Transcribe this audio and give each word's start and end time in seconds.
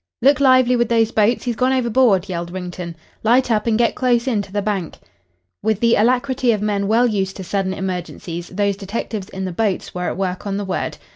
"Look 0.23 0.39
lively 0.39 0.75
with 0.75 0.89
those 0.89 1.11
boats. 1.11 1.43
He's 1.43 1.55
gone 1.55 1.71
overboard," 1.73 2.27
yelled 2.27 2.49
Wrington. 2.49 2.95
"Light 3.21 3.51
up 3.51 3.67
and 3.67 3.77
get 3.77 3.93
close 3.93 4.27
in 4.27 4.41
to 4.41 4.51
the 4.51 4.59
bank." 4.63 4.97
With 5.61 5.79
the 5.79 5.93
alacrity 5.93 6.51
of 6.53 6.59
men 6.63 6.87
well 6.87 7.05
used 7.05 7.37
to 7.37 7.43
sudden 7.43 7.71
emergencies 7.71 8.49
those 8.49 8.75
detectives 8.75 9.29
in 9.29 9.45
the 9.45 9.51
boats 9.51 9.93
were 9.93 10.07
at 10.09 10.17
work 10.17 10.47
on 10.47 10.57
the 10.57 10.65
word. 10.65 10.97